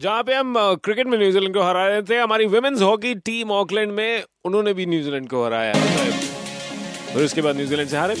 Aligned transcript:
जहाँ 0.00 0.22
पे 0.22 0.34
हम 0.34 0.54
क्रिकेट 0.84 1.06
में 1.06 1.16
न्यूजीलैंड 1.18 1.54
को 1.54 1.62
हरा 1.62 1.86
रहे 1.88 2.02
थे, 2.02 2.16
हमारी 2.18 2.46
वुमेन्स 2.46 2.82
हॉकी 2.82 3.14
टीम 3.14 3.50
ऑकलैंड 3.50 3.92
में 3.92 4.22
उन्होंने 4.44 4.72
भी 4.74 4.86
न्यूजीलैंड 4.86 5.28
को 5.28 5.44
हराया 5.44 5.72
फिर 7.12 7.24
उसके 7.24 7.42
बाद 7.42 7.56
न्यूजीलैंड 7.56 7.88
से 7.88 7.96
हारे। 7.96 8.14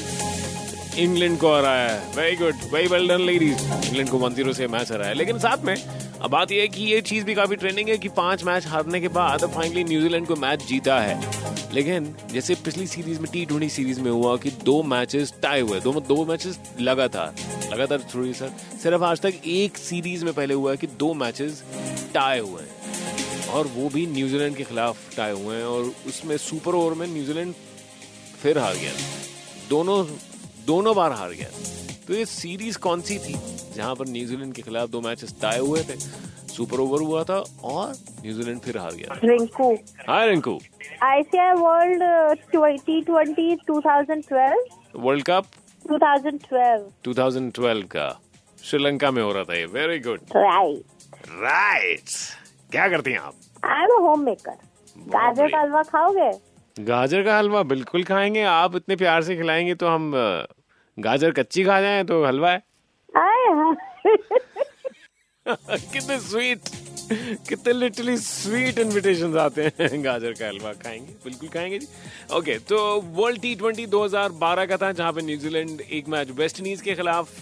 इंग्लैंड 1.02 1.38
को 1.38 1.54
हराया 1.56 1.94
very 2.16 2.36
good 2.36 2.54
very 2.72 2.88
well 2.88 3.08
done 3.08 3.20
ladies 3.20 3.64
England 3.86 4.08
को 4.08 4.18
वन 4.18 4.34
ज़ीरो 4.34 4.52
से 4.52 4.66
मैच 4.68 4.92
हराया 4.92 5.12
लेकिन 5.12 5.38
साथ 5.38 5.64
में, 5.64 5.74
अब 5.74 6.30
बात 6.30 6.52
यह 6.52 6.60
है 6.60 6.68
कि 6.68 6.84
ये 6.84 7.00
चीज़ 7.00 7.24
भी 7.24 7.34
काफ़ी 7.34 7.56
ट्रेंडिंग 7.56 7.88
है 7.88 7.96
कि 7.98 8.08
पाँच 8.08 8.44
मैच 8.44 8.66
हारने 8.66 9.00
के 9.00 9.08
बाद 9.08 9.46
फाइनली 9.54 9.84
न्यूजीलैंड 9.84 10.26
को 10.26 10.36
मैच 10.36 10.66
जीता 10.66 10.98
है। 11.00 11.74
लेकिन, 11.74 12.14
जैसे 12.32 12.54
पिछली 12.54 12.86
सीरीज़ 12.86 13.20
में 13.20 13.30
टी 13.32 13.44
ट्वेंटी 13.46 13.68
सीरीज़ 13.68 14.00
में 14.00 14.10
हुआ 14.10 14.36
कि 14.36 14.50
दो 14.64 14.82
मैचेस 14.82 15.34
टाई 15.42 15.60
हुए, 15.60 15.80
दो 15.80 15.92
दो 15.92 16.24
मैचेस 16.24 16.60
लगातार। 16.80 17.51
लगातार 17.72 18.06
थोड़ी 18.14 18.32
सर। 18.34 18.48
सिर्फ़ 18.82 19.02
आज 19.04 19.20
तक 19.20 19.34
एक 19.46 19.76
सीरीज़ 19.78 20.24
में 20.24 20.32
पहले 20.34 20.54
हुआ 20.54 20.70
है 20.70 20.76
कि 20.76 20.86
दो 20.98 21.12
मैचेस 21.14 21.62
टाई 22.14 22.38
हुए 22.40 22.62
हैं। 22.62 23.48
और 23.50 23.66
वो 23.66 23.88
भी 23.88 24.06
न्यूजीलैंड 24.06 24.56
के 24.56 24.64
खिलाफ 24.64 25.16
टाई 25.16 25.32
हुए 25.32 25.56
हैं 25.56 25.64
और 25.64 25.92
उसमें 26.08 26.36
सुपर 26.38 26.74
ओवर 26.74 26.94
में 26.94 27.06
न्यूजीलैंड 27.06 27.54
फिर 28.42 28.58
हार 28.58 28.74
गया। 28.74 28.92
दोनों 29.70 30.04
दोनों 30.66 30.94
बार 30.96 31.12
हार 31.12 31.30
गया। 31.30 31.48
तो 32.06 32.14
ये 32.14 32.24
सीरीज़ 32.26 32.78
कौन 32.78 33.00
सी 33.00 33.18
थी 33.18 33.34
जहाँ 33.76 33.94
पर 33.94 34.08
न्यूजीलैंड 34.08 34.52
के 34.54 34.62
खिलाफ 34.62 34.88
दो 34.88 35.00
मैचेस 35.00 35.34
टाई 35.42 35.58
हुए 35.58 35.82
थे? 35.82 35.96
सुपर 36.52 36.80
ओवर 36.80 37.02
हुआ 37.02 37.22
था 37.24 37.36
और 37.64 37.92
न्यूजीलैंड 38.22 38.60
फिर 38.60 38.78
हार 38.78 38.94
गया। 38.94 39.18
Rinku. 39.24 39.72
Hi 40.08 40.28
Rinku. 40.28 40.58
ICC 41.02 41.52
world 41.56 42.02
T 42.80 43.00
twenty 43.02 43.54
two 43.66 43.80
thousand 43.80 44.24
twelve 44.28 45.00
world 45.04 45.24
cup 45.26 45.44
two 45.88 45.98
thousand 45.98 46.40
twelve 46.42 46.84
2012 47.08 47.82
का। 47.92 48.08
श्रीलंका 48.64 49.10
में 49.10 49.22
हो 49.22 49.32
रहा 49.32 49.44
था 49.44 49.54
ये। 49.54 49.64
वेरी 49.66 49.98
गुड 50.00 50.20
राइट 50.36 50.82
राइट 51.42 52.08
क्या 52.72 52.88
करती 52.88 53.12
हैं 53.12 53.18
आप? 53.18 53.34
आई 53.64 53.82
एम 53.82 53.92
होम 54.04 54.20
मेकर 54.24 54.56
गाजर 55.08 55.48
का 55.48 55.60
हलवा 55.60 55.82
खाओगे? 55.82 56.30
गाजर 56.76 57.22
का 57.22 57.38
हलवा 57.38 57.62
बिल्कुल 57.72 58.04
खाएँगे। 58.04 58.42
आप 58.42 58.76
इतने 58.76 58.96
प्यार 58.96 59.22
से 59.22 59.36
खिलाएँगे 59.36 59.74
तो 59.74 59.88
हम 59.88 60.12
गाजर 60.98 61.30
कच्ची 61.32 61.64
खा 61.64 61.80
जाए 61.80 62.04
तो 62.04 62.24
हलवा 62.24 62.50
है। 62.50 62.62
कितने 65.56 66.18
स्वीट 66.20 66.60
कितने 67.48 67.72
लिटरली 67.72 68.16
स्वीट 68.16 68.78
इनविटेशन 68.78 69.36
आते 69.38 69.62
हैं। 69.62 70.04
गाजर 70.04 70.32
का 70.32 70.46
हलवा 70.46 70.72
खाएँगे। 70.72 71.14
बिल्कुल 71.24 71.48
खाएँगे 71.48 71.78
जी। 71.78 71.86
ओके 72.36 72.58
तो 72.68 72.78
वर्ल्ड 73.14 73.40
टी 73.40 73.54
ट्वेंटी 73.54 73.86
दो 73.86 74.08
का 74.66 74.76
था, 74.76 74.92
जहाँ 74.92 75.12
पे 75.12 75.22
न्यूजीलैंड 75.22 75.80
एक 75.80 76.08
मैच 76.08 76.30
वेस्ट 76.30 76.58
इंडीज 76.58 76.80
के 76.80 76.94
खिलाफ 76.94 77.40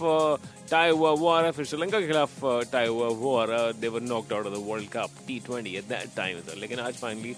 टाई 0.70 0.90
हुआ 0.90 1.10
वो 1.10 1.28
आ 1.28 1.40
रहा 1.40 1.50
फिर 1.50 1.64
श्रीलंका 1.64 2.00
के 2.00 2.06
खिलाफ 2.06 2.40
टाई 2.72 2.86
हुआ 2.86 3.08
वो 3.08 3.36
आ 3.36 3.44
रहा 3.44 3.70
they were 3.80 4.00
knocked 4.00 4.32
out 4.32 4.46
of 4.46 4.54
the 4.54 4.64
world 4.66 4.88
cup 4.88 5.10
T 5.26 5.38
twenty 5.46 5.80
time 6.16 6.38
लेकिन 6.58 6.78
आज 6.78 6.94
फाइनली 6.94 7.34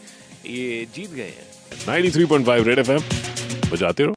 ये 0.46 0.86
जीत 0.94 1.10
गए 1.10 1.22
हैं। 1.22 1.46
93.5 1.86 2.66
रेड 2.66 2.78
एफएम 2.78 3.00
बजाते 3.70 4.04
रहो। 4.04 4.14